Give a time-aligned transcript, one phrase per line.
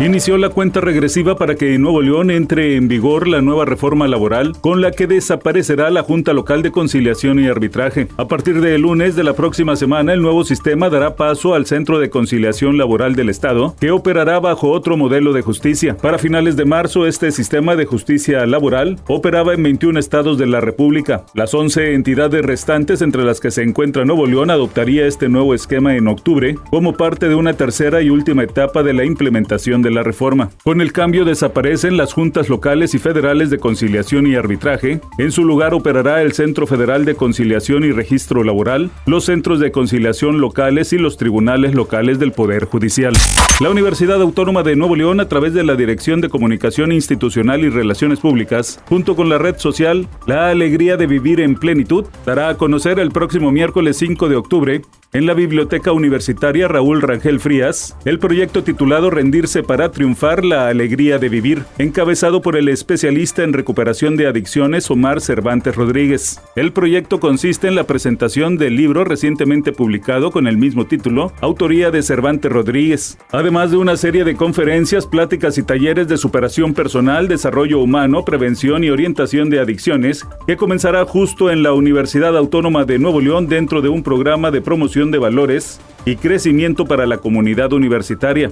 [0.00, 4.08] Inició la cuenta regresiva para que en Nuevo León entre en vigor la nueva reforma
[4.08, 8.08] laboral con la que desaparecerá la Junta Local de Conciliación y Arbitraje.
[8.16, 11.98] A partir del lunes de la próxima semana, el nuevo sistema dará paso al Centro
[11.98, 15.98] de Conciliación Laboral del Estado, que operará bajo otro modelo de justicia.
[15.98, 20.62] Para finales de marzo, este sistema de justicia laboral operaba en 21 estados de la
[20.62, 21.26] República.
[21.34, 25.94] Las 11 entidades restantes, entre las que se encuentra Nuevo León, adoptaría este nuevo esquema
[25.94, 30.02] en octubre como parte de una tercera y última etapa de la implementación de la
[30.02, 30.50] reforma.
[30.64, 35.00] Con el cambio desaparecen las juntas locales y federales de conciliación y arbitraje.
[35.18, 39.72] En su lugar operará el Centro Federal de Conciliación y Registro Laboral, los centros de
[39.72, 43.14] conciliación locales y los tribunales locales del Poder Judicial.
[43.60, 47.68] La Universidad Autónoma de Nuevo León, a través de la Dirección de Comunicación Institucional y
[47.68, 52.56] Relaciones Públicas, junto con la red social La Alegría de Vivir en Plenitud, dará a
[52.56, 54.82] conocer el próximo miércoles 5 de octubre
[55.12, 61.18] en la Biblioteca Universitaria Raúl Rangel Frías, el proyecto titulado Rendirse para triunfar la alegría
[61.18, 66.40] de vivir, encabezado por el especialista en recuperación de adicciones Omar Cervantes Rodríguez.
[66.54, 71.90] El proyecto consiste en la presentación del libro recientemente publicado con el mismo título, autoría
[71.90, 77.26] de Cervantes Rodríguez, además de una serie de conferencias, pláticas y talleres de superación personal,
[77.26, 82.98] desarrollo humano, prevención y orientación de adicciones, que comenzará justo en la Universidad Autónoma de
[82.98, 87.72] Nuevo León dentro de un programa de promoción de valores y crecimiento para la comunidad
[87.72, 88.50] universitaria.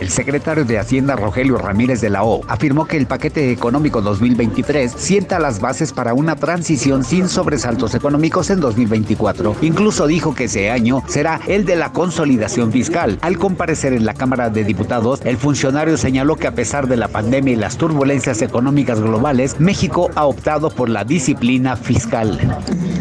[0.00, 4.90] El secretario de Hacienda Rogelio Ramírez de la O afirmó que el paquete económico 2023
[4.96, 9.56] sienta las bases para una transición sin sobresaltos económicos en 2024.
[9.60, 13.18] Incluso dijo que ese año será el de la consolidación fiscal.
[13.20, 17.08] Al comparecer en la Cámara de Diputados, el funcionario señaló que a pesar de la
[17.08, 22.38] pandemia y las turbulencias económicas globales, México ha optado por la disciplina fiscal.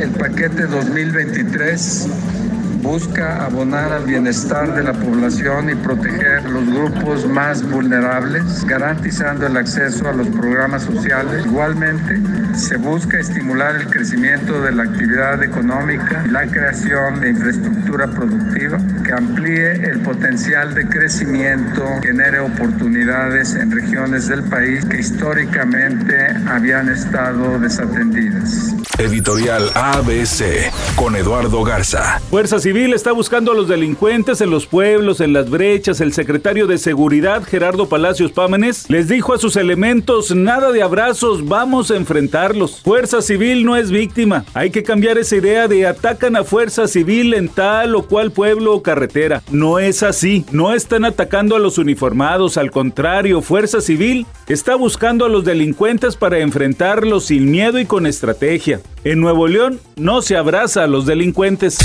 [0.00, 2.43] El paquete 2023
[2.84, 9.56] busca abonar al bienestar de la población y proteger los grupos más vulnerables, garantizando el
[9.56, 11.46] acceso a los programas sociales.
[11.46, 12.20] Igualmente,
[12.54, 18.78] se busca estimular el crecimiento de la actividad económica y la creación de infraestructura productiva
[19.02, 26.90] que amplíe el potencial de crecimiento, genere oportunidades en regiones del país que históricamente habían
[26.90, 28.74] estado desatendidas.
[28.98, 32.20] Editorial ABC con Eduardo Garza.
[32.30, 36.00] Fuerza Civil está buscando a los delincuentes en los pueblos, en las brechas.
[36.00, 41.46] El secretario de Seguridad, Gerardo Palacios Pámenes, les dijo a sus elementos, nada de abrazos,
[41.46, 42.82] vamos a enfrentarlos.
[42.82, 44.44] Fuerza Civil no es víctima.
[44.54, 48.74] Hay que cambiar esa idea de atacan a Fuerza Civil en tal o cual pueblo
[48.74, 49.44] o carretera.
[49.52, 50.44] No es así.
[50.50, 52.56] No están atacando a los uniformados.
[52.56, 58.04] Al contrario, Fuerza Civil está buscando a los delincuentes para enfrentarlos sin miedo y con
[58.04, 58.80] estrategia.
[59.04, 61.76] En Nuevo León no se abraza a los delincuentes.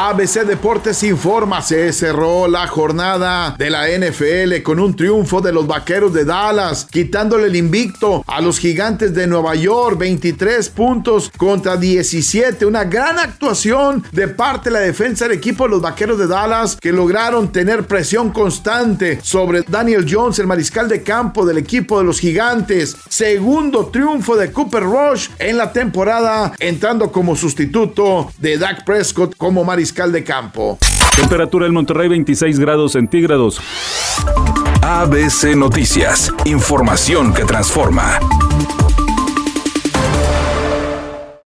[0.00, 5.66] ABC Deportes informa, se cerró la jornada de la NFL con un triunfo de los
[5.66, 11.76] Vaqueros de Dallas, quitándole el invicto a los Gigantes de Nueva York, 23 puntos contra
[11.76, 16.28] 17, una gran actuación de parte de la defensa del equipo de los Vaqueros de
[16.28, 21.98] Dallas que lograron tener presión constante sobre Daniel Jones, el mariscal de campo del equipo
[21.98, 22.96] de los Gigantes.
[23.08, 29.64] Segundo triunfo de Cooper Rush en la temporada, entrando como sustituto de Dak Prescott como
[29.64, 30.78] mariscal de campo.
[31.16, 33.60] Temperatura en Monterrey 26 grados centígrados.
[34.82, 38.20] ABC Noticias, información que transforma.